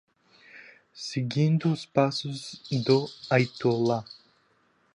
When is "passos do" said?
1.85-3.07